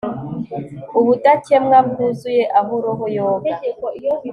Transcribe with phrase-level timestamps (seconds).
[0.99, 3.55] Ubudakemwa bwuzuye aho roho yoga